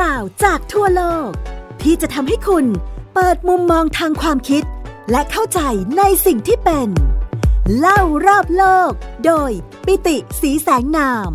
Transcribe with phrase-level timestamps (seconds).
[0.00, 1.30] ราวจากทั่วโลก
[1.82, 2.66] ที่จะทำให้คุณ
[3.14, 4.62] เปิดมุมมองทางความคิด
[5.10, 5.60] และเข้าใจ
[5.98, 6.88] ในสิ่งที่เป็น
[7.78, 8.92] เล่ารอบโลก
[9.26, 9.50] โดย
[9.86, 11.30] ปิติสีแสงนาม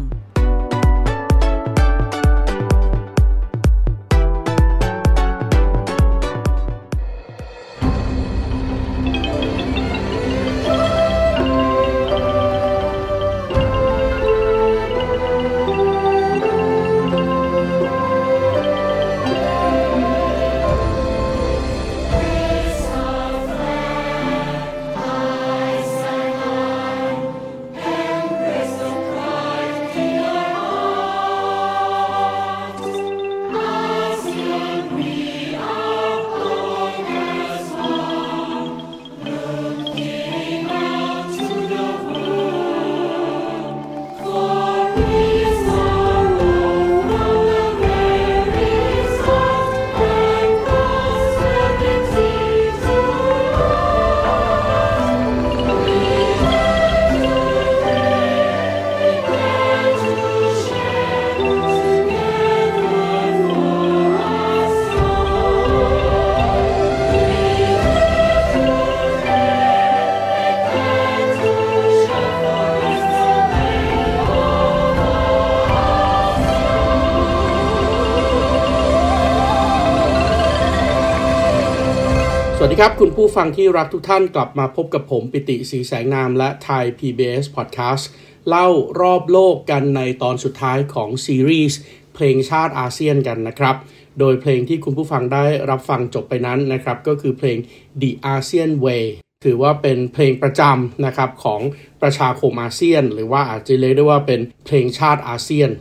[82.71, 88.03] สดีครับ คุณผู้ฟังที่รักทุกท่านกลับมาพบกับผมปิติสีแสงนามและไทย PBS Podcast
[88.47, 88.67] เล่า
[89.01, 91.79] รอบโลกกันในตอนสุดท้ายของซีรีส์
[92.15, 93.75] เพลงชาติอาเซียนกันนะครับ
[94.19, 97.57] โดยเพลงที่คุณผู้ฟังได้รับฟังจบไปนั้นนะครับ ก็คือเพลง
[98.01, 99.05] The ASEAN Way
[99.45, 101.61] ถือว่าเป็นเพลงประจำนะครับของ
[102.01, 105.71] ประชาคมอาเซียน หรือว่าอาจจะเรียกได้ว่าเป็นเพลงชาติอาเซียน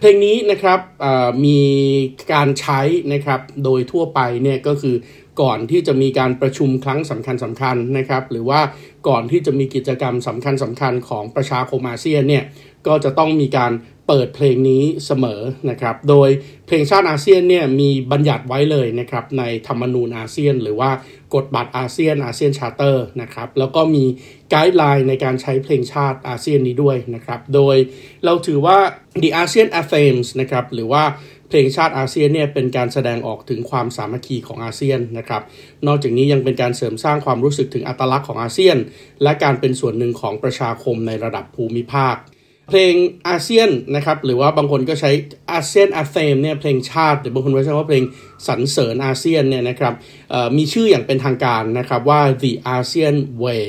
[0.00, 0.80] เพลงนี้นะครับ
[1.44, 1.60] มี
[2.32, 2.80] การใช้
[3.12, 4.96] นะครับโดยทั่วไปเนี่ยก็คือ
[5.42, 8.60] ก่อนที่จะมีการประชุมครั้งสำคัญสำคัญนะครับ หรือว่า
[9.08, 12.44] ก่อนที่จะมีกิจกรรมสำคัญสำคัญของประชาคมอาเซียนเนี่ย
[12.86, 13.72] ก็จะต้องมีการ
[14.06, 15.40] เปิดเพลงนี้เสมอ
[15.70, 16.28] นะครับ โดย
[16.66, 20.90] เพลงชาติอาเซียนเนี่ยมีบัญญัติไว้เลยนะครับในธรรมนูญอาเซียน หรือว่า
[21.34, 24.04] กฎบัตรอาเซียน ASEAN Charter นะครับแล้วก็มี
[24.50, 27.76] guideline ในการใช้เพลงชาติอาเซียนนี้ด้วยนะครับ โดย
[28.24, 28.78] เราถือว่า
[29.22, 31.02] the ASEAN Anthems นะครับหรือว่า
[31.48, 35.42] เพลงชาติอาเซียนเนี่ยเป็นการแสดงออกถึงความสามัคคีของอาเซียนนะครับ
[35.86, 38.76] นอกจากนี้ยังเป็นการเสริมสร้างความรู้สึกถึงอัตลักษณ์ของอาเซียน
[39.22, 42.16] และการเป็นส่วนหนึ่งของประชาคมในระดับภูมิภาค
[42.70, 42.94] เพลง
[43.28, 45.10] อาเซียนนะครับหรือว่าบางคนก็ใช้
[45.52, 48.04] อาเซียนอาเซมเนี่ยเพลงชาติหรือบางคนก็ใช้ว่าเพลง
[48.46, 49.94] สรรเสริญอาเซียนเนี่ยนะครับ
[50.56, 53.66] มีชื่ออย่างเป็นทางการนะครับว่า the ASEAN Way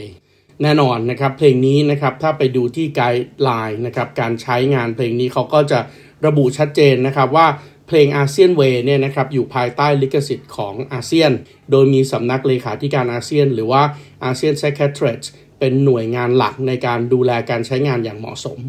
[0.63, 5.79] แน่นอนนะครับเพลงนี้นะครับถ้าไปดูที่ guideline นะครับการใช้งานเพลงนี้เขาก็จะ
[6.25, 7.47] ระบุชัดเจนนะครับว่า
[7.87, 11.31] เพลง ASEAN Way เนี่ยนะครับอยู่ภายใต้ลิขสิทธิ์ของอาเซียน
[11.71, 13.81] โดยมีสำนักเลขาธิการอาเซียน หรือว่า
[14.25, 15.23] อาเซียน Secretariat
[15.59, 18.59] เป็นหน่วยงานหลักในการดูแลการใช้งานอย่างเหมาะสม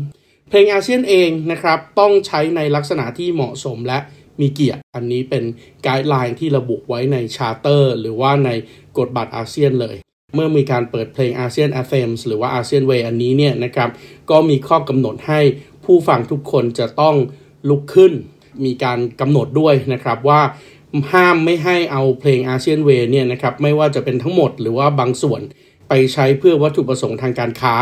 [0.49, 3.99] เพลงอาเซียนเองนะครับต้องใช้ในลักษณะที่เหมาะสมและ
[4.41, 5.45] มีเกียรติ อันนี้เป็น
[5.83, 8.51] guideline ที่ระบุไว้ใน Charter หรือว่าใน
[8.99, 9.97] กฎบัตรอาเซียนเลย
[10.35, 13.91] เมื่อมีการเปิดเพลงอาเซียนแอเ e มส์หรือว่าอาเซียนเวอันนี้เนี่ยนะครับ
[14.31, 15.41] ก็มีข้อกำหนดให้
[15.85, 17.17] ผู้ฟังทุกคนจะต้อง
[17.69, 18.13] ลุกขึ้น
[18.65, 20.41] มีการกำหนดด้วยนะครับว่า
[21.13, 25.41] ห้ามไม่ให้เอาเพลงอาเซียนเวเนี่ยนะครับไม่ว่าจะเป็นทั้งหมดหรือว่าบางส่วน
[25.89, 27.75] ไปใช้เพื่อวัตถุประสงค์ทางการค้า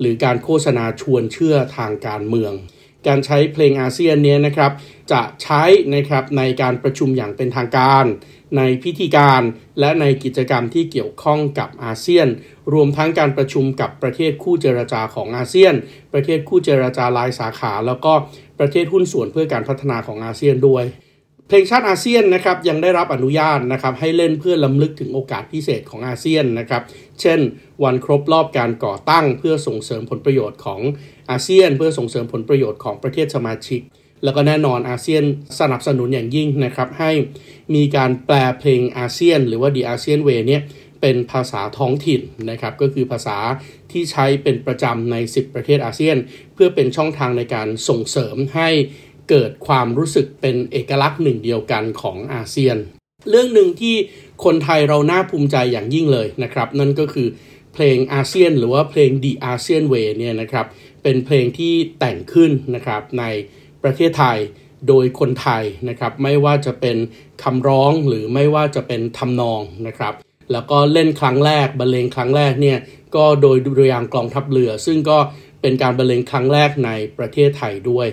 [0.00, 2.52] หรือการโฆษณาชวนเชื่อทางการเมือง
[3.06, 4.72] การใช้เพลงอาเซียนเนี่ยนะครับ
[5.12, 5.62] จะใช้
[5.94, 8.04] นะครับในการประชุมอย่างเป็นทางการ
[8.56, 9.42] ในพิธีการ
[9.80, 12.28] และในกิจกรรมที่เกี่ยวข้องกับอาเซียน
[12.72, 15.74] รวมทั้งการประชุมกับประเทศคู่เจรจาของอาเซียน
[16.12, 18.12] ประเทศคู่เจรจารายสาขา แล้วก็
[18.60, 20.84] ประเทศหุ้นส่วนเพื่อการพัฒนาของอาเซียนด้วย
[21.48, 26.82] เพลงชาติอาเซียนนะครับยังได้รับอนุญาตนะครับให้เล่นเพื่อล้ำลึกถึงโอกาสพิเศษของอาเซียนนะครับ
[27.20, 27.40] เช่น
[27.84, 30.80] วันครบรอบการก่อตั้งเพื่อส่งเสริมผลประโยชน์ของ
[31.30, 33.80] อาเซียน เพื่อส่งเสริมผลประโยชน์ของประเทศสมาชิก
[34.24, 35.22] แล้วก็แน่นอนอาเซียน
[35.60, 37.10] สนับสนุนอย่างยิ่งนะครับ ให้
[37.74, 40.62] มีการแปลเพลงอาเซียน หรือว่าดีอาเซียนเวเนี่ย
[41.08, 43.38] เป็นภาษาท้องถิ่นนะครับก็คือภาษา
[43.92, 46.16] ที่ใช้เป็นประจำใน 10 ประเทศอาเซียน
[46.54, 48.68] เพื่อเป็นช่องทางในการส่งเสริมให้
[49.30, 52.76] เกิดความรู้สึกเป็นเอกลักษณ์หนึ่งเดียวกันของอาเซียน
[53.30, 53.96] เรื่องหนึ่งที่
[54.44, 57.28] คนไทยเราน่าภูมิใจอย่างยิ่งเลยนะครับนั่นก็คือ
[57.74, 60.66] เพลงอาเซียน หรือว่าเพลง The ASEAN Way เนี่ยนะครับ
[61.02, 63.24] เป็นเพลงที่แต่งขึ้นนะครับใน
[63.82, 64.38] ประเทศไทย
[64.88, 66.96] โดยคนไทยนะครับไม่ว่าจะเป็น
[67.42, 70.14] คำร้องหรือไม่ว่าจะเป็นทำนองนะครับ
[70.52, 72.78] แล้วก็เล่นครั้งแรกบรรเลงครั้งแรกเนี่ย
[73.16, 75.18] ก็โดยดุริยางกองทัพเรือ ซึ่งก็
[75.60, 78.08] เป็นการบรรเลงครั้งแรกในประเทศไทยด้วย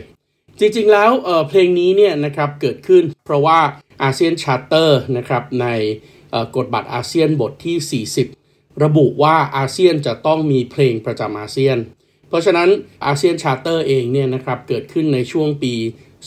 [0.60, 3.60] จริงๆแล้วเเพลงนี้เนี่ยนะครับเกิดขึ้นเพราะว่า
[4.04, 5.68] อาเซียนชาร์เตอร์นะครับใน
[6.56, 8.06] กฎบัตรอาเซียนบทที่
[8.36, 11.78] 40 ระบุว่าอาเซียนจะต้องมีเพลงประจำอาเซียน
[12.30, 12.70] เพราะฉะนั้น
[13.06, 15.74] ASEAN Charter เองเนี่ยนะครับเกิดขึ้นในช่วงปี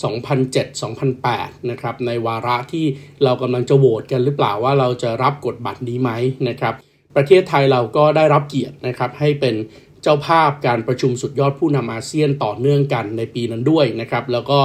[0.02, 2.86] 2007-2008 นะครับในวาระที่
[3.24, 6.10] เรากำลังจะโหวตกันหรือเปล่าว่าเราจะรับกฎบัตรนี้ไหม
[6.48, 6.74] นะครับ
[7.16, 9.54] ประเทศไทยเราก็ได้รับเกียรตินะครับให้เป็น
[10.02, 14.58] เจ้าภาพการประชุมสุดยอดผู้นำอาเซียนต่อเนื่องกันในปีนั้นด้วยนะครับ แล้วก็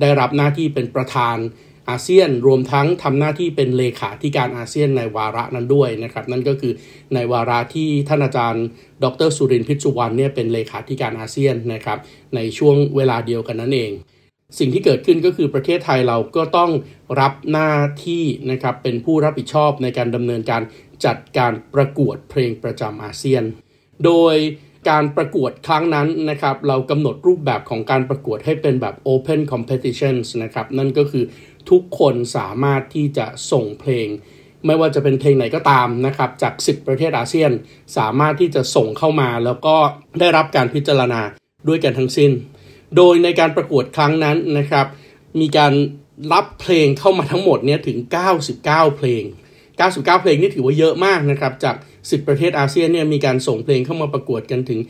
[0.00, 1.36] ได้รับหน้าที่เป็นประธาน
[1.88, 6.72] อาเซียนรวมทั้งทำหน้าที่เป็นเลขาธิการอาเซียนในวาระนั้นด้วยนะครับ นั่นก็คือ
[7.14, 8.66] ในวาระที่ท่านอาจารย์
[9.04, 11.98] ดรสุรินทร์พิจุวรรณเนี่ยเป็นเลขาธิการอาเซียนนะครับ
[12.34, 13.92] ในช่วงเวลาเดียวกันนั่นเอง
[14.58, 16.70] สิ่งที่เกิดขึ้นก็คือประเทศไทยเราก็ต้อง
[17.20, 17.70] รับหน้า
[18.06, 20.62] ที่นะครับเป็นผู้รับผิดชอบในการดำเนินการ
[21.04, 23.44] จัดการประกวดเพลงประจำอาเซียน
[24.04, 24.36] โดย
[24.90, 31.24] การประกวดครั้งนั้นนะครับเรากำหนดรูปแบบของการประกวดให้เป็นแบบ Open Competitions นะครับนั่นก็คือ
[31.70, 34.08] ทุกคนสามารถที่จะส่งเพลง
[34.66, 37.52] ไม่ว่าจะเป็นเพลงไหนก็ตามนะครับจาก 10 ประเทศอาเซียน
[37.96, 39.76] สามารถที่จะส่งเข้ามาแล้วก็
[40.20, 41.20] ได้รับการพิจารณา
[41.68, 42.30] ด้วยกันทั้งสิ้น
[42.96, 44.86] โดยในการประกวดครั้งนั้นนะครับ
[45.40, 45.72] มีการ
[46.32, 47.98] รับเพลงเข้ามาทั้งหมดเนี่ยถึง
[48.44, 49.22] 99 เพลง
[49.68, 54.80] 99 เพลงนี่ถือว่าเยอะมากนะครับ จาก 10 ประเทศอาเซียนเนี่ยมีการส่งเพลงเข้ามาประกวดกันถึง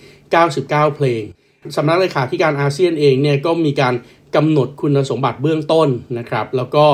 [0.42, 1.22] 99 เพลง
[1.76, 3.94] สำนักเลขาธิการอาเซียนเองเนี่ยก็มีการ
[4.36, 6.86] กำหนดคุณสมบัติเบื้องต้นนะครับ แล้วก็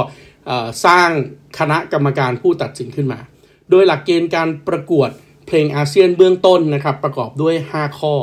[0.86, 1.10] สร้าง
[1.58, 3.18] คณะกรรมการผู้ตัดสินขึ้นมา
[3.70, 5.10] โดยหลักเกณฑ์การประกวด
[5.46, 8.14] เพลงอาเซียนเบื้องต้นนะครับ ประกอบด้วย 5 ข้อ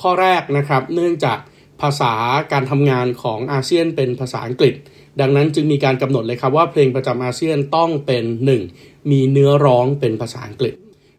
[0.00, 1.38] ข้อแรกนะครับ เนื่องจาก
[1.82, 2.14] ภาษา
[2.52, 4.74] การทำงานของอาเซียนเป็นภาษาอังกฤษ
[5.20, 8.24] ดังนั้นจึงมีการกำหนดเลยครับว่าเพลงประจำอาเซียนต้องเป็น
[8.66, 9.10] 1.
[9.10, 10.74] มีเนื้อร้องเป็นภาษาอังกฤษ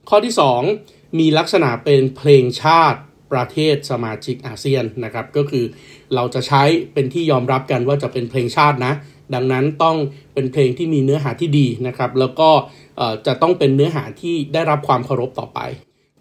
[0.09, 0.33] ข้อที่
[0.75, 2.99] 2 มีลักษณะเป็นเพลงชาติ
[3.31, 5.65] ประเทศสมาชิกอาเซียนนะครับก็คือ
[6.15, 6.63] เราจะใช้
[6.93, 8.93] เป็นที่ยอมรับกันว่าจะเป็นเพลงชาตินะ
[9.33, 9.97] ดังนั้นต้อง
[10.33, 12.49] เป็นเพลงที่มีเนื้อหาที่ดีนะครับแล้วก็
[13.27, 15.59] จะต้องเป็นเนื้อหาที่ได้รับความเคารพต่อไป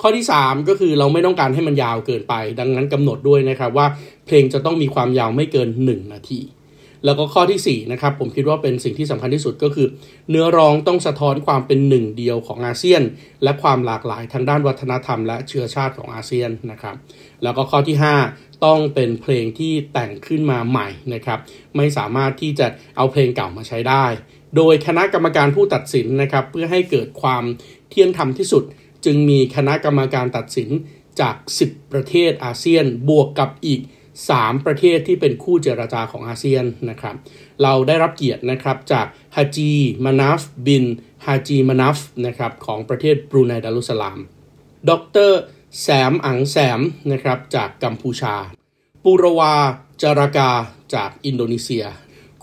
[0.03, 3.87] ข้อที่ 3 ก็คือเราไม่ต้องการให้มันยาวเกินไป ดังนั้นกำหนดด้วยนะครับว่า
[4.27, 6.41] เพลงจะต้องมีความยาวไม่เกิน 1 นาที
[7.05, 9.87] แล้วก็ข้อที่4นะครับผมคิดว่าเป็นสิ่งที่สำคัญที่สุดก็คือ
[10.31, 13.03] เนื้อร้องต้องสะท้อนความเป็นหนึ่งเดียวของอาเซียน
[13.43, 16.97] และความหลากหลายทางด้านวัฒนธรรม และเชื้อชาติของอาเซียนนะครับ
[17.43, 17.97] แล้วก็ข้อที่
[18.31, 21.39] 5 ต้องเป็นเพลงที่แต่งขึ้นมาใหม่นะครับ
[21.77, 22.67] ไม่สามารถที่จะ
[22.97, 24.05] เอาเพลงเก่ามาใช้ได้
[24.57, 27.45] โดยคณะกรรมการผู้ตัดสินนะครับเพื่อให้เกิดความ
[27.91, 28.65] เที่ยงธรรมที่สุด
[29.05, 30.71] จึงมีคณะกรรมการตัดสิน
[31.21, 31.35] จาก
[31.67, 33.81] 10 ประเทศอาเซียนบวกกับอีก
[34.29, 37.17] 3 ประเทศที่เป็นคู่เจรจาของอาเซียนนะครับ
[37.63, 39.07] เราได้รับเกียรตินะครับจาก
[39.37, 39.73] ฮาจี
[40.05, 40.85] มานัฟบิน
[41.27, 44.19] ฮาจีมานัฟนะครับของประเทศบรูไนดารุสลาม
[44.89, 44.91] ด
[45.29, 45.33] ร
[45.83, 46.81] แสมอังแสม
[47.13, 48.35] นะครับจากกัมพูชา
[49.05, 49.55] ปุรวา
[50.03, 50.51] จารากา
[50.95, 51.85] จากอินโดนีเซีย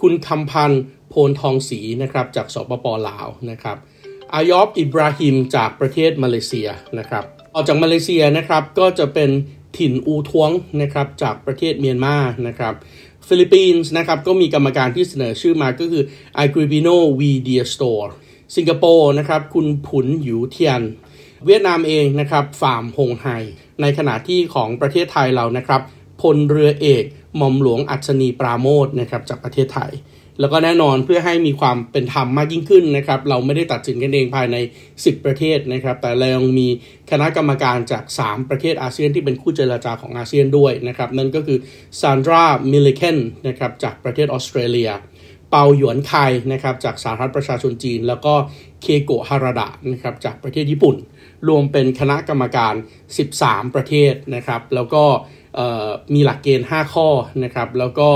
[0.01, 3.77] คุณคำพันธ์โพนทองศรีนะครับจากสปปลาวนะครับ
[4.33, 6.68] อายอบอิบราฮิมจากประเทศมาเลเซีย
[7.00, 7.24] นะครับ
[7.54, 9.30] ออกจากมาเลเซียนะครับก็จะเป็น
[9.78, 10.51] ถิ่นอูทวง
[10.81, 12.16] นะครับจากประเทศเมียนมา
[12.48, 12.74] นะครับ
[13.28, 16.04] ฟิลิปปินส์นะครับก็มีกรรมการที่เสนอชื่อมาก็คือ
[16.36, 16.88] ไอกริบิโน
[17.19, 18.16] วีเดียสโตร์
[18.56, 20.81] สิงคโปร์นะครับคุณผุนหยูเทียน
[21.45, 23.28] เวียดนามเองนะครับฟาร์มฮงไฮ
[23.81, 25.81] ในขณะที่ของประเทศไทยเรานะครับ
[26.22, 27.04] พลเรือเอก
[27.38, 29.92] หม่อมหลวงอัศนีปราโมทนะครับจากประเทศไทย
[30.42, 34.57] แล้วก็แน่นอนเพื่อให้มีความเป็นธรรมมากยิ่งขึ้นนะครับ เราไม่ได้ตัดสินกันเองภายใน
[34.92, 36.68] 10 ประเทศนะครับ แต่เรายังมี
[37.12, 41.57] คณะกรรมการจาก 3 ประเทศอาเซียนที่เป็นคู่เจรจาของอาเซียนด้วยนะครับ นั่นก็คือ
[42.00, 43.18] ซานดรามิลลิเคน
[43.48, 44.92] นะครับจากประเทศออสเตรเลีย
[45.50, 46.14] เปาหยวนไค
[46.54, 48.33] นะครับจากสาธารณประชาชนจีน แล้วก็
[48.81, 50.95] เคโกะฮาราดะนะครับจากประเทศญี่ปุ่น
[51.48, 52.74] รวมเป็นคณะกรรมการ
[53.24, 55.04] 13 ประเทศนะครับ แล้วก็
[56.13, 57.07] มีหลักเกณฑ์ 5 ข้อ
[57.43, 58.09] นะครับ แล้วก็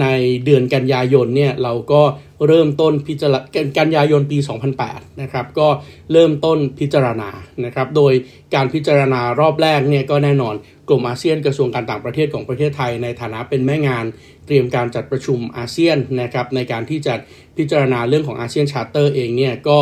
[0.00, 0.06] ใน
[0.44, 2.02] เดือนกันยายนเนี่ยเราก็
[2.46, 3.40] เริ่มต้นพิจารณา
[3.78, 4.38] กันยายนปี
[4.80, 5.68] 2008 นะครับ ก็
[6.12, 7.30] เริ่มต้นพิจารณา
[7.64, 8.12] นะครับ โดย
[8.54, 10.54] การพิจารณารอบแรกเนี่ยก็แน่นอน
[10.88, 14.04] กลุ่มอาเซียนกระทรวงการต่างประเทศของประเทศไทย ในฐานะเป็นแม่งาน
[14.46, 17.14] เตรียมการจัดประชุมอาเซียนนะครับ ในการที่จะ
[17.56, 19.78] พิจารณาเรื่องของ ASEAN Charter เองเนี่ยก็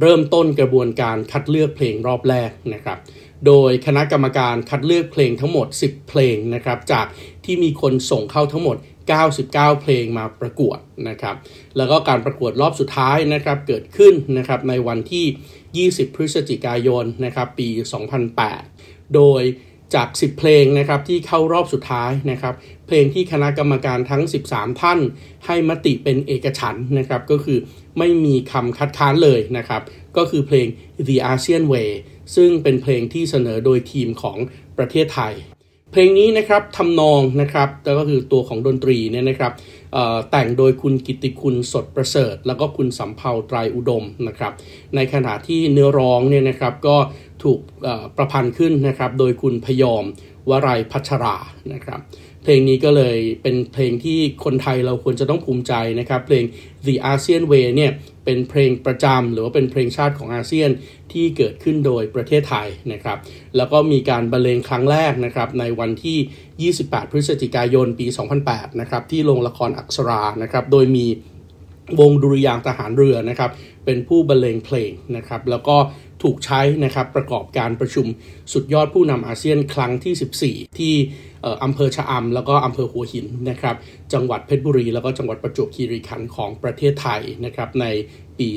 [0.00, 2.98] เริ่มต้นกระบวนการคัดเลือกเพลงรอบแรกนะครับ
[3.46, 7.06] โดยคณะกรรมการคัดเลือกเพลงทั้งหมด 10 เพลงนะครับ จาก
[7.44, 8.76] ที่มีคนส่งเข้าทั้งหมด
[9.14, 11.36] 99 เพลงมาประกวดนะครับ
[11.76, 17.68] แล้วก็การประกวดรอบสุดท้ายนะครับเกิดขึ้นนะครับในวันที่ 20 พฤศจิกายนนะครับปี
[18.42, 19.42] 2008 โดย
[19.94, 22.54] จาก 10 เพลงนะครับที่เข้ารอบสุดท้ายนะครับ
[22.86, 24.98] เพลงที่คณะกรรมการทั้ง 13 ท่าน
[25.46, 27.58] ให้มติเป็นเอกฉันนะครับก็คือ
[27.98, 29.82] ไม่มีคำคัดค้านเลยนะครับ
[30.16, 30.66] ก็คือเพลง
[31.06, 31.90] The ASEAN Way
[32.36, 34.38] ซึ่งเป็นเพลงที่เสนอโดยทีมของ
[34.78, 35.34] ประเทศไทย
[35.94, 39.52] เพลงนี้นะครับทำนองนะครับแล้วก็คือตัวของดนตรีเนี่ยนะครับ
[40.30, 44.52] แต่งโดยคุณกิติคุณสดประเสริฐ แล้วก็คุณสำเภาไตรอุดมนะครับ
[44.94, 46.96] ในขณะที่เนื้อร้องเนี่ยนะครับก็
[47.42, 47.58] ถูก
[48.16, 50.04] ประพันธ์ขึ้นนะครับโดยคุณพยอม
[50.50, 51.36] วรัยพัชรา
[51.72, 52.00] นะครับ
[52.42, 56.44] เพลงนี้ก็เลยเป็นเพลงที่คนไทยเราควรจะต้องภูมิใจนะครับ เพลง
[56.86, 57.92] The ASEAN Way เนี่ย
[58.24, 60.70] เป็นเพลงประจำหรือว่าเป็นเพลงชาติของอาเซียน
[61.12, 63.18] ที่เกิดขึ้นโดยประเทศไทยนะครับ
[63.56, 68.06] แล้วก็มีการบรรเลงครั้งแรกนะครับในวันที่ 28 พฤศจิกายนปี
[68.42, 71.06] 2008 นะครับที่โรงละครอักษรานะครับโดยมี
[72.00, 73.50] วงดุริยางทหารเรือนะครับ
[73.84, 75.76] เป็นผู้บรรเลงเพลงนะครับ แล้วก็
[76.22, 78.06] ถูกใช้นะครับประกอบการประชุม
[78.52, 80.94] สุดยอดผู้นำอาเซียนครั้งที่ 14 ที่
[81.64, 83.76] อำเภอชะอำแล้วก็อำเภอหัวหินนะครับ
[84.12, 87.86] จังหวัดเพชรบุรี แล้วก็จังหวัดประจวบคีรีขันธ์ของประเทศไทยนะครับใน
[88.38, 88.48] ปี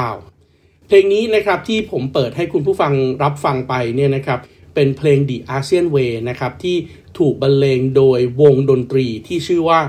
[0.00, 4.40] 2009 เพลงนี้นะครับที่ผมเปิดให้คุณผู้ฟังรับฟังไปเนี่ยนะครับ
[4.74, 6.76] เป็นเพลง The ASEAN Way นะครับที่
[7.18, 9.80] ถูกบรรเลงโดยวงดนตรีที่ชื่อว่า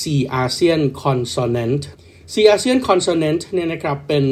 [0.00, 0.02] C
[0.42, 1.82] ASEAN Consonant
[2.32, 4.24] C ASEAN Consonant เนี่ยนะครับเป็น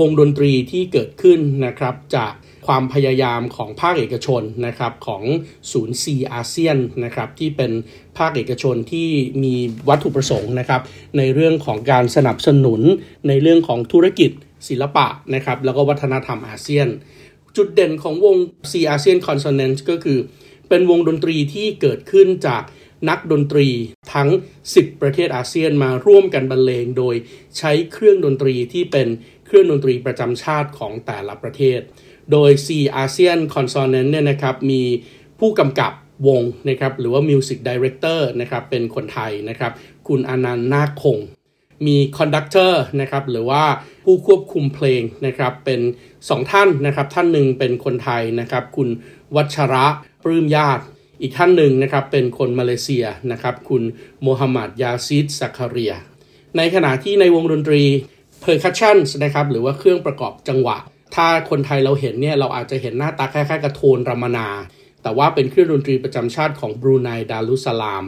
[0.00, 2.32] วงดนตรีที่เกิดขึ้นนะครับจาก
[2.66, 5.22] ความพยายามของภาคเอกชนนะครับของ
[5.72, 7.72] ศูนย์ซีอาเซียนนะครับที่เป็น
[8.18, 9.08] ภาคเอกชนที่
[9.44, 9.54] มี
[9.88, 10.80] วัตถุประสงค์นะครับ
[11.18, 12.80] ในเรื่องของการสนับสนุน
[13.28, 14.30] ในเรื่องของธุรกิจ
[14.68, 16.88] ศิลปะนะครับแล้วก็วัฒนธรรมอาเซียน
[17.56, 18.36] จุดเด่นของวง
[18.70, 20.18] C ASEAN Consonant ก็คือ
[20.68, 22.62] เป็นวงดนตรีที่เกิดขึ้นจาก
[23.08, 23.68] นักดนตรี
[24.14, 24.28] ทั้ง
[24.66, 27.14] 10 ประเทศอาเซียนมาร่วมกันบรรเลงโดย
[27.58, 29.08] ใช้เครื่องดนตรีที่เป็น
[29.52, 31.80] เครื่องดนตรีประจำชาติของแต่ละประเทศ
[32.32, 32.68] โดย C
[33.02, 34.82] ASEAN Consonant เนี่ยนะครับมี
[35.40, 35.92] ผู้กำกับ
[36.28, 39.72] วงนะครับหรือว่า Music Director นะครับเป็นคนไทยนะครับ
[40.08, 41.18] คุณอนันต์นาคคง
[41.86, 43.64] มี conductor นะครับหรือว่า
[44.04, 45.80] ผู้ควบคุมเพลงนะครับเป็น
[46.16, 48.88] 2 ท่านนะครับท่านหนึ่งเป็นคนไทยนะครับคุณ
[49.36, 49.86] วัชระ
[50.24, 50.84] ปลื้มญาติ
[51.20, 53.82] อีกท่านหนึ่งนะครับเป็นคนมาเลเซียนะครับคุณ
[54.22, 55.94] โมฮัมหมัดยาซิดสักคาเรีย
[56.56, 57.82] ในขณะที่ในวงดนตรี
[58.44, 60.76] percussion นะครับหรือว่าเครื่องประกอบจังหวะ
[61.14, 64.48] ถ้าคนไทยเราเห็นเนี่ยเราอาจจะเห็นหน้าตาคล้ายๆกับโทนรำมะนา
[65.02, 68.04] แต่ว่าเป็นเครื่องดนตรีประจำชาติของบรูไนดารุสลาม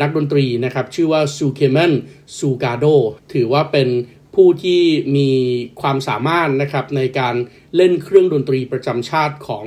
[0.00, 1.92] นักดนตรีนะครับชื่อว่าซูเคเมน
[2.38, 2.84] ซูกาโด
[3.32, 3.88] ถือว่าเป็น
[4.34, 4.82] ผู้ที่
[5.16, 5.30] มี
[5.80, 7.34] ความสามารถนะครับในการ
[7.76, 9.66] เล่นเครื่องดนตรีประจำชาติของ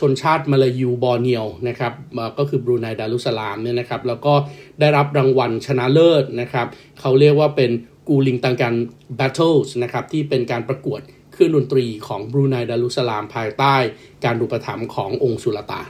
[0.00, 1.92] ชนชาติมาลายูบอร์เนียวนะครับ
[2.38, 4.34] ก็คือบรูไนดารุสลามเนี่ยนะครับแล้วก็
[4.80, 6.66] ได้รับรางวัลชนะเลิศนะครับ
[7.00, 7.70] เขาเรียกว่าเป็น
[8.08, 8.74] กูลิงตังกัน
[9.16, 11.00] Battles นะครับที่เป็นการประกวด
[11.32, 13.76] เครื่องดนตรีของบรูไนดารุสลามภายใต้
[14.24, 15.86] การอุปถัมภ์ขององค์สุลตาน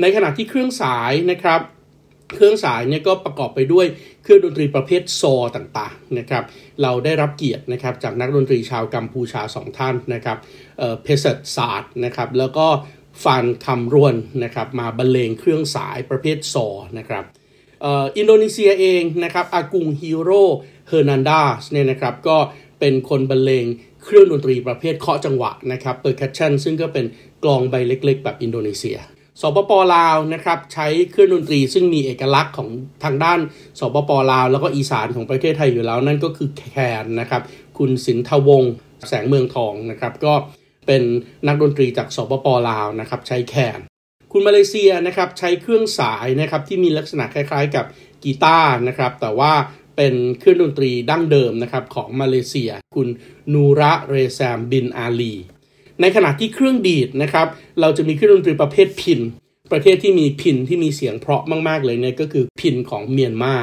[0.00, 1.60] ในขณะที่เครื่องสายนะครับ
[2.36, 3.86] เครื่องสายเนี่ยก็ประกอบไปด้วย
[4.22, 5.22] เครื่องดนตรีประเภทซอ
[5.56, 6.44] ต่างๆนะครับ
[6.82, 10.38] เราได้รับเกียรตินะครับจากนักดนตรีชาวกัมพูชาสองท่านนะครับ
[11.02, 12.66] เพเซตศาสตร์นะครับ แล้วก็
[13.24, 14.14] ฟันคำรวน
[14.44, 16.54] นะครับมาบรรเลงเครื่องสายประเภทซอ
[16.98, 17.24] นะครับ
[18.16, 20.44] อินโดนีเซียเองนะครับอากุงฮีโร่
[20.90, 22.36] เฮอร์นันดาสเนี่ยนะครับก็
[22.80, 23.66] เป็นคนบรรเลง
[24.04, 27.04] เครื่องดนตรีประเภทเคาะจังหวะนะครับ percussion ซึ่งก็เป็น
[27.44, 28.98] กลองใบเล็ก ๆ แบบอินโดนีเซีย
[29.40, 32.68] สปปลาวนะครับใช้เครื่องดนตรีซึ่งมีเอกลักษณ์ของ
[33.04, 33.38] ทางด้าน
[33.80, 36.62] สปปลาว แล้วก็อีสานของประเทศไทยอยู่แล้วนั่นก็คือแค
[37.02, 37.42] นนะครับ
[37.78, 38.72] คุณสินทวงศ์
[39.08, 40.34] แสงเมืองทองนะครับก็
[40.86, 41.02] เป็น
[41.46, 43.80] นักดนตรีจากสปปลาวนะครับใช้แคน
[44.32, 47.84] คุณมาเลเซียนะครับใช้เครื่องสายนะครับที่มีลักษณะคล้ายๆ กับ
[48.24, 49.52] กีตาร์นะครับแต่ว่า
[50.02, 53.08] เป็นเครื่องดนตรีดั้งเดิมนะครับของมาเลเซีย คุณ
[53.52, 55.34] นูระเรแซมบินอาลี
[56.00, 57.46] ในขณะที่เครื่องดีดนะครับ
[57.80, 59.20] เราจะมีเครื่องดนตรีประเภทพิณ
[59.72, 63.54] ประเทศที่มีพิณที่มีเสียงเพราะมากๆเลยเนี่ยก็คือพิณของเมียนมา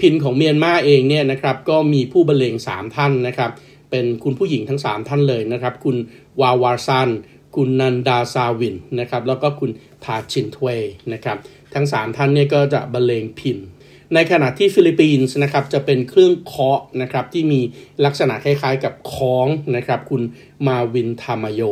[0.00, 3.50] พิณของเมียนมาเองเนี่ยนะครับก็มีผู้บรรเลง 3 ท่านนะครับ
[3.90, 5.96] เป็นคุณผู้หญิงทั้ง 3 ท่านเลยนะครับ คุณ
[6.40, 7.08] วาวาซัน
[7.56, 9.70] คุณนันดาซาวินนะครับแล้วก็คุณ
[10.04, 10.66] ทาชินทเว
[11.12, 11.36] นะครับ
[11.74, 13.58] ทั้ง 3 ท่านเนี่ยก็จะบรรเลงพิณ
[14.14, 17.60] ในขณะที่ฟิลิปปินส์นะครับจะเป็นเครื่องเคาะนะครับที่มี
[18.04, 20.22] ลักษณะคล้ายๆกับฆ้องนะครับคุณ
[20.66, 21.62] มาวินทามโย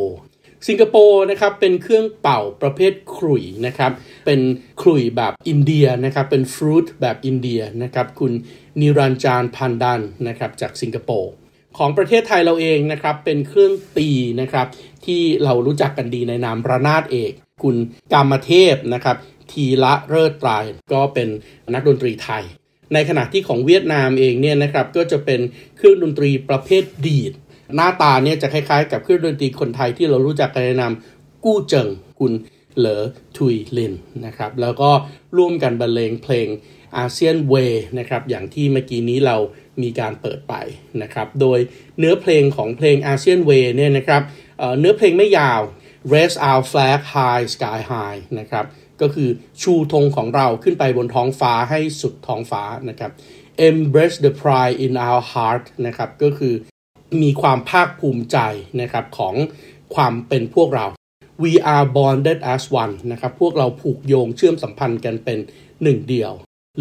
[0.69, 3.93] สิงคโปร์นะครับเป็นเครื่องเป่าประเภทขลุ่ยนะครับ
[4.27, 4.41] เป็น
[4.83, 8.33] ขลุ่ยแบบอินเดียนะครับเป็นฟรุตแบบอินเดียนะครับคุณ
[8.81, 11.33] นิรันจานพันดันนะครับจากสิงคโปร์
[11.79, 14.09] ของประเทศไทยเราเองนะครับเป็นเครื่องตี
[14.41, 14.67] นะครับ
[15.07, 17.33] ที่เรารู้จักกันดีในนามระนาดเอก
[17.63, 17.77] คุณ
[18.13, 19.17] กามเทพนะครับ
[19.52, 21.28] ทีละเลิศตรายก็เป็น
[21.75, 22.45] นักดนตรีไทย
[22.95, 25.40] ในขณะที่ของเวียดนามเองเนี่ยนะครับก็จะเป็น
[25.76, 27.33] เครื่องดนตรีประเภทดีด
[27.76, 30.92] หน้าตาเนี่ยจะคล้ายๆ กับเครื่องดนตรีคนไทยที่เรารู้จักกันในนาม
[31.45, 31.88] กู้เจิง
[32.19, 32.33] คุณ
[32.76, 33.02] เหลอ
[33.37, 33.95] ทุยลิน
[34.26, 34.90] นะครับแล้วก็
[35.37, 36.49] ร่วมกันบรรเลงเพลง
[36.97, 37.54] อาเซียนเว
[37.99, 39.37] นะครับอย่างที่เมื่อกี้นี้เรา
[39.83, 40.54] มีการเปิดไป
[41.02, 41.59] นะครับโดย
[41.99, 44.23] เนื้อเพลงของเพลงอาเซียนเวเนี่ยนะครับ
[44.78, 45.61] เนื้อเพลงไม่ยาว
[46.12, 48.64] raise our flag high sky high นะครับ
[49.02, 49.30] ก็คือ
[49.62, 53.11] ชูธงของเราขึ้นไปบนท้องฟ้าให้สุดท้องฟ้านะครับ
[53.69, 56.54] embrace the pride in our heart นะครับก็คือ
[57.23, 58.38] มีความภาคภูมิใจ
[58.80, 59.35] นะครับของ
[59.95, 60.87] ความเป็นพวกเรา
[61.42, 65.38] we are bonded as one นะครับพวกเราผูกโยงเชื่อมสัมพันธ์กันเป็น
[65.83, 66.33] หนึ่งเดียว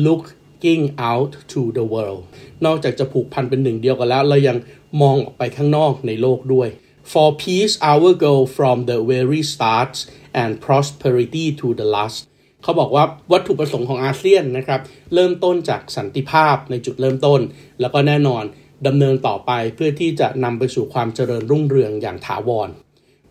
[0.06, 2.22] looking out to the world
[2.66, 4.58] นอกจากจะผูกพันเป็นหนึ่งเดียวกันแล้ว เรายัง
[5.02, 6.70] มองออกไปข้างนอกในโลกด้วย
[7.12, 9.94] for peace our goal from the very start
[10.42, 12.20] and prosperity to the last
[12.64, 14.82] เขาบอกว่าวัตถุประสงค์ของอาเซียนนะครับ
[15.14, 17.42] เริ่มต้นจากสันติภาพในจุดเริ่มต้น
[17.82, 18.44] แล้วก็แน่นอน
[18.88, 22.70] ดำเนินต่อไปเพื่อที่จะนำไปสู่ความเจริญรุ่งเรืองอย่างถาวร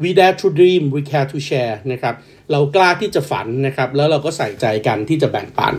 [0.03, 2.15] we dare to dream we care to share นะครับ
[2.51, 5.75] เรากล้าที่จะฝันนะครับแล้วเราก็ใส่ใจกันที่จะแบ่งปัน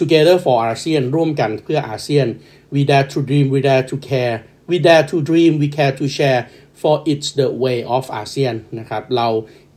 [0.00, 2.26] together for ASEAN ร่วมกันเพื่ออาเซียน
[2.72, 4.36] we dare to dream we dare to care
[4.70, 6.40] we dare to dream we care to share
[6.82, 9.28] for it's the way of ASEAN นะครับเรา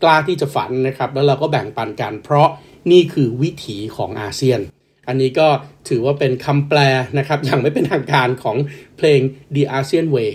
[0.04, 2.48] กล้าที่จะฝันนะครับแล้วเราก็แบ่งปันกัน เพราะ
[2.92, 4.60] นี่คือวิถีของอาเซียน
[5.08, 5.48] อันนี้ก็
[5.90, 6.80] ถือว่าเป็นคำแปล
[7.18, 8.58] นะครับอย่างไม่เป็นทางการของ
[8.98, 9.20] เพลง
[9.56, 10.32] The ASEAN Way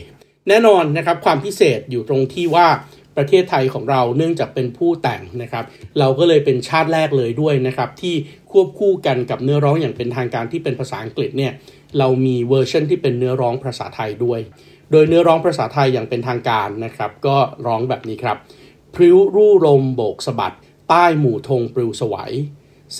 [0.48, 2.68] แน่นอนนะครับความพิเศษอยู่ตรงที่ว่า
[3.16, 5.64] ประเทศไทยของเราเนื่องจากเป็นผู้แต่งนะครับ
[5.98, 8.14] เราก็เลยเป็นชาติแรกเลยด้วยนะครับ ที่
[8.50, 11.52] ควบคู่กันกับเนื้อร้องอย่างเป็นทางการที่เป็นภาษาอังกฤษเนี่ย
[11.98, 14.40] เรามีเวอร์ชันที่เป็นเนื้อร้องภาษาไทยด้วย
[14.90, 18.36] โดยเนื้อร้องภาษาไทยอย่างเป็นทางการนะครับ ก็ร้องแบบนี้ครับ
[18.94, 20.56] พริ้วรู่ลมโบกสะบัด
[20.88, 22.32] ใต้หมู่ธงปลิวสวัย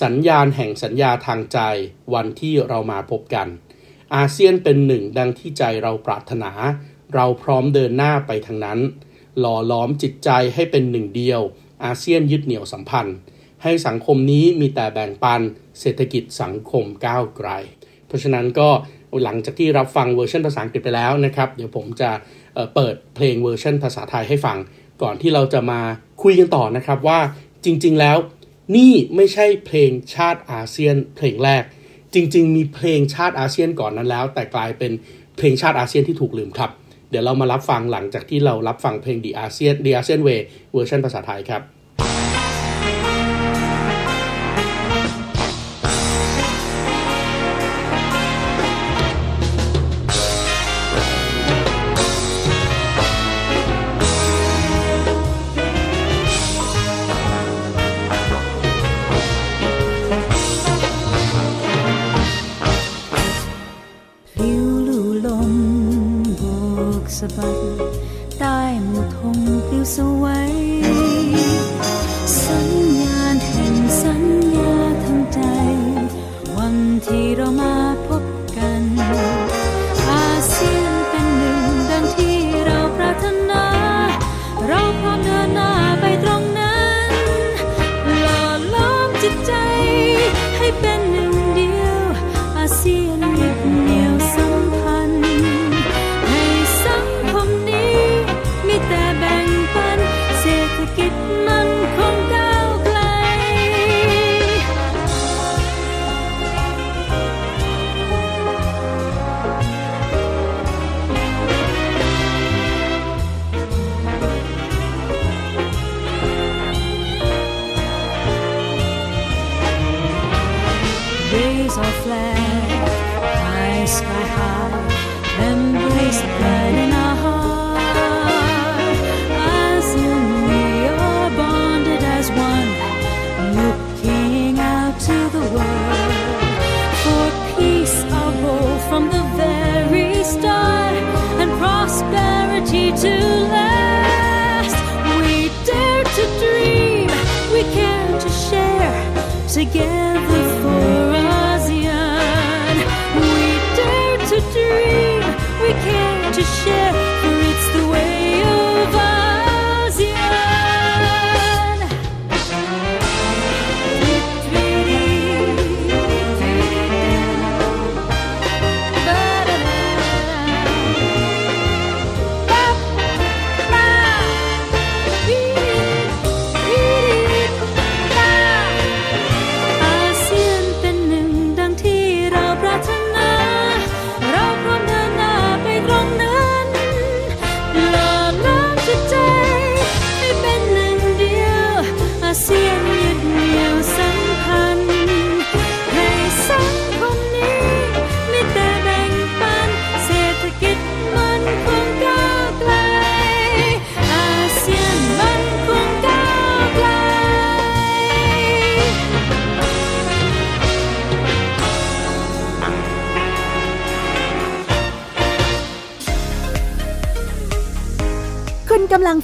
[0.01, 1.59] สัญญาณแห่งสัญญาทางใจ
[2.13, 3.47] วันที่เรามาพบกัน
[4.15, 6.51] อาเซียนเป็นหนึ่งดังที่ใจเราปรารถนา
[7.15, 8.79] เราพร้อมเดินหน้าไปทางนั้น
[9.39, 11.41] หล่อหลอมจิตใจให้เป็นหนึ่งเดียว
[11.83, 13.17] อาเซียนยึดเหนี่ยวสัมพันธ์
[13.63, 15.41] ให้สังคมนี้มีแต่แบ่งปัน
[15.79, 17.49] เศรษฐกิจสังคมก้าวไกล
[18.07, 18.69] เพราะฉะนั้นก็
[19.23, 22.09] หลังจากที่รับฟังเวอร์ชันภาษาอังกฤษไปแล้วนะครับ เดี๋ยวผมจะ
[22.75, 24.57] เปิดเพลงเวอร์ชันภาษาไทยให้ฟัง
[25.01, 25.81] ก่อนที่เราจะมา
[26.23, 27.19] คุยกันต่อนะครับว่า
[27.65, 28.17] จริง ๆ แล้ว
[28.75, 31.63] นี่ไม่ใช่เพลงชาติอาเซียนเพลงแรก
[32.13, 34.91] จริง ๆ มีเพลงชาติอาเซียนก่อนนั้นแล้ว แต่กลายเป็น
[35.37, 36.71] เพลงชาติอาเซียนที่ถูกลืมครับ
[37.09, 40.41] เดี๋ยวเรามารับฟังหลังจากที่เรารับฟังเพลง The ASEAN The ASEAN Way
[40.73, 41.61] เวอร์ชันภาษาไทยครับ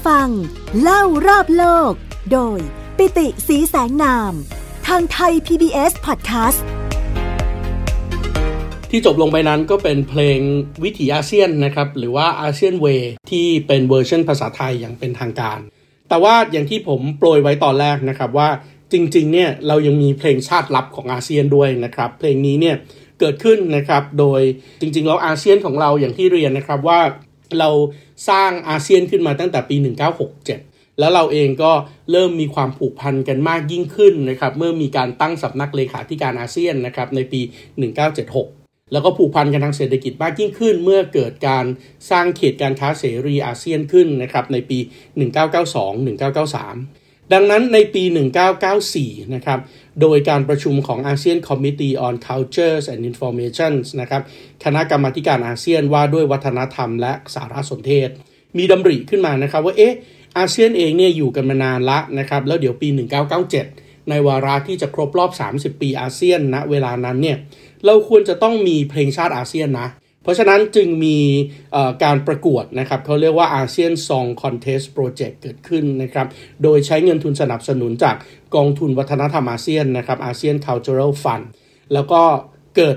[0.08, 0.30] ฟัง
[0.82, 1.94] เล่ารอบโลก
[2.32, 2.60] โดย
[2.98, 4.34] ปิติ ศรีแสงนาม
[4.88, 6.60] ทาง Thai PBS Podcast
[8.92, 10.40] ที่จบลงไปนั้นก็เป็นเพลง
[10.84, 12.88] วิถีอาเซียนนะครับ หรือว่า ASEAN Way
[13.32, 15.60] ที่เป็นเวอร์ชันภาษาไทยอย่างเป็นทางการ
[16.10, 18.50] แต่ว่าอย่างที่ผมโปรยไว้ตอนแรกนะครับว่า
[18.92, 22.76] จริงๆเนี่ยเรายังมีเพลงชาติลับของอาเซียนด้วยนะครับ เพลงนี้เนี่ย
[23.20, 24.42] เกิดขึ้นนะครับโดย
[24.82, 27.00] จริงๆแล้วอาเซียนของเราอย่างที่เรียนนะครับว่า
[27.60, 27.70] เรา
[28.30, 29.76] สร้างอาเซียนขึ้นมาตั้งแต่ปี
[30.38, 31.72] 1967 แล้วเราเองก็
[32.12, 37.42] เริ่มมีความผูกพันกันมากยิ่งขึ้นนะครับเมื่อมีการตั้งสำนักเลขาธิการอาเซียนนะครับในปี
[38.16, 41.66] 1976 แล้วก็ผูกพันกันทางเศรษฐกิจมากยิ่งขึ้น เมื่อเกิดการ
[42.12, 44.80] สร้างเขตการค้าเสรีอาเซียนขึ้นนะครับในปี
[45.20, 48.04] 1992-1993 ดังนั้นในปี
[48.68, 49.60] 1994 นะครับ
[50.02, 54.22] โดยการประชุมของ ASEAN Committee on Cultures and Information นะครับ
[54.64, 58.10] คณะกรรมการอาเซียนว่าด้วยวัฒนธรรมและสารสนเทศ
[58.58, 59.94] มีดำริขึ้นมานะครับว่า เอ๊ะ
[60.38, 62.88] อาเซียนเองเนี่ยอยู่กันมานานละนะครับ แล้วเดี๋ยวปี
[63.50, 67.38] 1997 ในวาระที่จะครบรอบ 30 ปีอาเซียนณนะเวลานั้นเนี่ย
[67.86, 69.88] เราควรจะต้องมีเพลงชาติอาเซียนนะ
[70.28, 71.20] เพราะฉะนั้นจึงมี
[72.04, 76.28] การประกวดนะครับเขาเรียกว่า ASEAN Song Contest Project เกิดขึ้นนะครับ
[76.64, 78.16] โดยใช้เงินทุนสนับสนุนจาก
[78.56, 81.46] กองทุนวัฒนธรรมอาเซียนนะครับอาเซียน Cultural Fund
[81.94, 82.22] แล้วก็
[82.78, 82.96] เกิด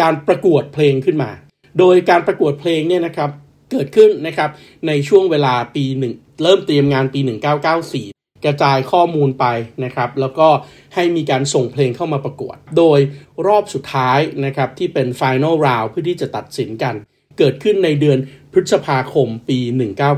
[0.00, 1.30] การประกวดเพลงขึ้นมา
[1.78, 3.30] โดยการประกวดเพลงเนี่ยนะครับ
[3.72, 4.50] เกิดขึ้นนะครับ
[4.86, 8.11] ในช่วงเวลาปีหนึ่งเริ่มเตรียมงานปี 1994
[8.44, 9.46] กระจายข้อมูลไป
[9.84, 10.48] นะครับ แล้วก็
[10.94, 12.98] ให้มีการส่งเพลงเข้ามาประกวด โดย
[13.46, 16.94] รอบสุดท้ายนะครับที่เป็น Final Round เพื่อที่จะตัดสินกัน
[17.38, 18.18] เกิดขึ้นในเดือน
[18.52, 19.58] พฤษภาคมปี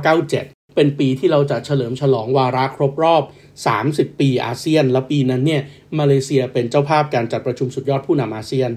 [0.08, 3.22] 1997 เป็นปีที่เราจะเฉลิมฉลองวาระครบรอบ
[3.70, 5.62] 30 ปีอาเซียน และปีนั้นเนี่ย
[5.98, 8.70] มาเลเซียเป็นเจ้าภาพการจัดประชุมสุดยอดผู้นำอาเซียน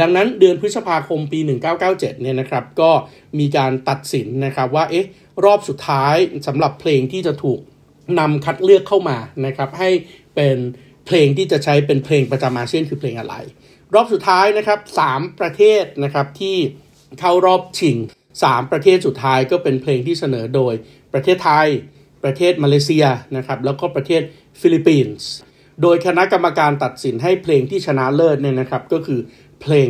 [0.00, 1.40] ดังนั้นเดือนพฤษภาคมปี
[1.80, 2.90] 1997 เนี่ยนะครับก็
[3.38, 5.06] มีการตัดสินนะครับว่าเอ๊ะ
[5.44, 7.60] รอบสุดท้ายสำหรับเพลงที่จะถูก
[8.18, 9.90] นำคัดเลือกเข้ามานะครับให้
[10.34, 10.56] เป็น
[11.06, 13.34] เพลงที่จะใช้เป็นเพลงประจำอาเซียนคือเพลงอะไร
[13.94, 14.78] รอบสุดท้ายนะครับ
[15.10, 16.56] 3ประเทศนะครับที่
[17.20, 17.96] เข้ารอบชิง
[18.38, 20.74] 3ประเทศสุดท้ายก็เป็นเพลงที่เสนอโดย
[21.12, 21.68] ประเทศไทย
[22.24, 24.22] ประเทศมาเลเซียนะครับแล้วก็ประเทศ
[24.60, 25.28] ฟิลิปปินส์
[25.82, 29.20] โดยคณะกรรมการตัดสินให้เพลงที่ชนะเลิศเนี่ยนะครับก็คือ
[29.62, 29.88] เพลง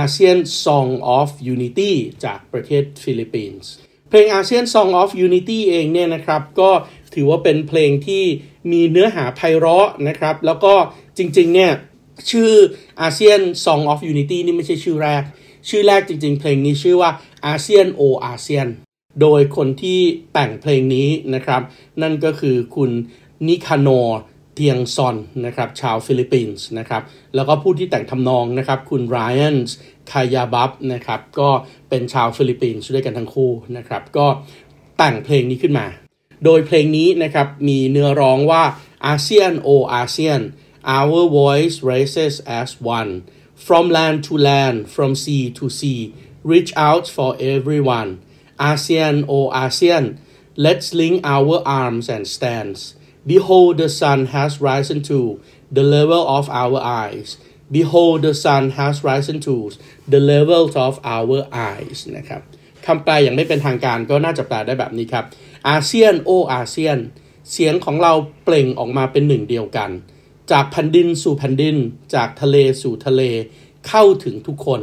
[0.00, 1.92] ASEAN Song of Unity
[2.24, 3.70] จากประเทศฟิลิปปินส์
[4.10, 6.70] เพลง ASEAN Song of Unity เองเนี่ยนะครับก็
[7.16, 8.24] ถือว่าเป็นเพลงที่
[8.72, 10.74] มีเนื้อหาไพเราะนะครับ แล้วก็
[11.18, 11.72] จริงๆเนี่ย
[12.30, 12.50] ชื่อ
[13.00, 15.22] อาเซียน Song of Unity นี่ไม่ใช่ชื่อแรก
[15.68, 17.10] ชื่อแรกจริงๆ เพลงนี้ชื่อว่า
[17.46, 18.66] ASEAN Oh ASEAN
[19.20, 20.00] โดยคนที่
[20.32, 21.62] แต่งเพลงนี้นะครับ
[22.02, 22.90] นั่นก็คือคุณ
[23.46, 24.02] นิคานอ
[24.54, 27.02] เทียงซอนนะครับชาวฟิลิปปินส์นะครับ
[27.34, 29.74] แล้วก็ผู้ที่แต่งทำนองนะครับคุณไรอัน
[30.10, 31.50] คายาบยับนะครับก็
[31.88, 34.26] เป็นชาวฟิลิปปินส์ด้วยกันทั้งคู่นะครับก็
[34.98, 35.86] แต่งเพลงนี้ขึ้นมา
[36.43, 38.63] โดยเพลงนี้นะครับมีเนื้อร้องว่า
[39.13, 39.69] ASEAN O
[40.01, 40.43] ASEAN
[40.97, 43.11] our voice raises as one
[43.65, 46.01] from land to land from sea to sea
[46.51, 48.09] reach out for everyone
[48.69, 50.05] ASEAN O ASEAN
[50.65, 52.79] let's link our arms and stands
[53.31, 55.19] behold the sun has risen to
[55.77, 57.29] the level of our eyes
[57.77, 59.55] behold the sun has risen to
[60.13, 61.39] the level of our
[61.69, 62.41] eyes นะครับ
[62.85, 65.25] คำแปลอย่างไม่เป็นทางการก็น่าจะแปลได้แบบนี้ครับ
[65.68, 66.98] อาเซียนโออาเซียน
[67.52, 68.12] เสียงของเรา
[68.44, 69.90] เปล่งออกมาเป็นหนึ่งเดียวกัน
[70.50, 71.76] จากแผ่นดินสู่แผ่นดิน
[72.14, 73.22] จากทะเลสู่ทะเล
[73.88, 74.80] เข้าถึงทุกคน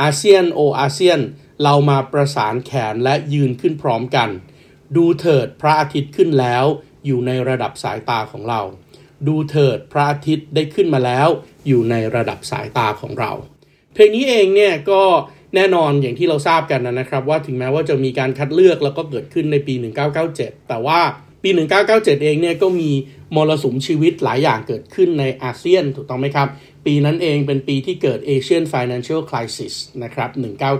[0.00, 1.20] อาเซียนโออาเซียน
[1.62, 4.28] เรามาประสานแขนและยืนขึ้นพร้อมกัน
[4.96, 6.64] ดูเถิดพระอาทิตย์ขึ้นแล้ว
[7.06, 8.60] อยู่ในระดับสายตาของเรา
[9.26, 11.28] ดูเถิดพระอาทิตย์ได้ขึ้นมาแล้ว
[11.66, 13.32] อยู่ในระดับสายตาของเรา
[13.92, 15.02] เพลงนี้เองเนี่ยก็
[15.56, 19.74] แน่นอนอย่างที่เราทราบกันนะครับ ว่าถึงแม้ว่าจะมีการคัดเลือกแล้วก็เกิดขึ้นในปี
[20.22, 21.00] 1997 แต่ว่า
[21.42, 21.50] ปี
[21.86, 22.90] 1997 เองเนี่ยก็มี
[23.34, 26.48] มรสุมชีวิตหลายอย่างเกิดขึ้นในอาเซียนถูกต้องไหมครับ
[26.86, 30.30] ปีนั้นเองเป็นปีที่เกิด Asian Financial Crisis นะครับ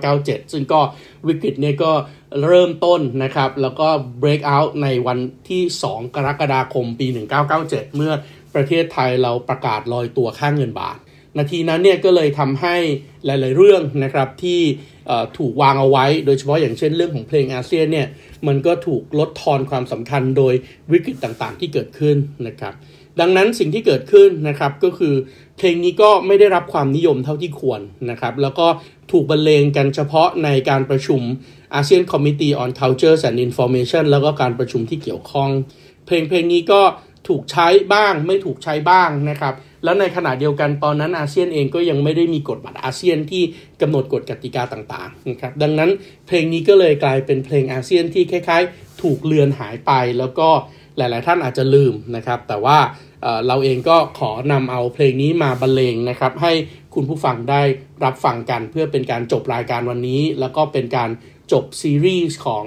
[0.02, 0.80] 1997 ซึ่งก็
[1.26, 1.92] วิกฤตเนี่ยก็
[2.46, 3.88] เริ่มต้นนะครับ แล้วก็
[4.22, 5.18] break out ในวัน
[5.50, 7.06] ที่ 2 กรกฎาคมปี
[7.52, 8.12] 1997 เมื่อ
[8.54, 10.98] ประเทศไทยเราประกาศลอยตัวค่างเงินบาท
[11.38, 12.76] นาทีนั้นเนี่ยก็เลยทำให้
[13.24, 14.60] หลาย ๆ เรื่องนะครับที่
[15.38, 18.06] ถูกวางเอาไว้ โดยเฉพาะอย่างเช่นเรื่องของเพลงอาเซียนเนี่ย
[18.46, 20.54] มันก็ถูกลดทอนความสำคัญโดย
[20.92, 22.74] วิกฤตต่าง ๆ ที่เกิดขึ้นนะครับ
[23.20, 25.14] ดังนั้นสิ่งที่เกิดขึ้นนะครับก็คือ
[25.56, 28.66] เพลงนี้ก็ไม่ได้รับความนิยมเท่าที่ควรนะครับ แล้วก็
[29.12, 31.22] ถูกบรรเลงกันเฉพาะในการประชุม
[31.78, 35.50] ASEAN Committee on Culture and Information แล้วก็การประชุมที่เกี่ยวข้อง
[36.06, 36.82] เพลงเพลงนี้ก็
[37.28, 39.54] ถูกใช้บ้างไม่ถูกใช้บ้างนะครับ
[39.86, 43.42] แล้วในขณะเดียวกันตอนนั้นอาเซียนเองก็ยังไม่ได้มีกฎบัตรอาเซียนที่
[43.80, 45.90] กำหนดกฎกติกาต่างๆนะครับดังนั้น
[46.26, 50.48] เพลงนี้ก็เลยกลายเป็นเพลงอาเซียนที่คล้ายๆถูถูกเลือนหายไปแล้วก็
[50.96, 52.78] หลาย ๆ ท่านอาจจะลืมนะครับ แต่ว่า
[53.46, 56.52] เราเองก็ขอนำเอาเพลงนี้มาบรรเลงนะครับ ให้
[56.94, 57.62] คุณผู้ฟังได้
[58.04, 61.10] รับฟังกัน เพื่อเป็นการจบรายการวันนี้ แล้วก็เป็นการ
[61.52, 62.64] จบซีรีส์ของ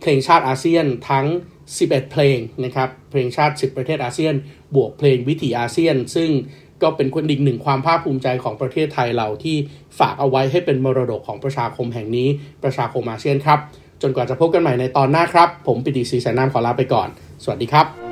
[0.00, 1.26] เพลงชาติอาเซียนทั้ง
[1.78, 4.34] 11 เพลงนะครับ เพลงชาติ 10 ประเทศอาเซียน
[4.74, 6.30] บวกเพลงวิถีอาเซียน ซึ่ง
[6.82, 9.56] ก็เป็นคนอีกหนึ่งความภาคภูมิใจของประเทศไทยเราที่
[9.98, 12.28] ฝากเอาไว้ให้เป็นมรดกของประชาคมแห่งนี้
[12.62, 13.58] ประชาคมอาเซียนครับ
[14.02, 17.08] จนกว่าจะพบกันใหม่ในตอนหน้าครับ ผมปิติศรีแสนนามขอลาไปก่อน
[17.42, 18.11] สวัสดีครับ